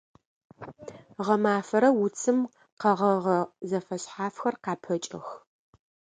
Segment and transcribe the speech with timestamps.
[1.25, 2.39] Гъэмафэрэ уцым
[2.81, 3.37] къэгъэгъэ
[3.69, 5.27] зэфэшъхьафхэр къапэкӏэх.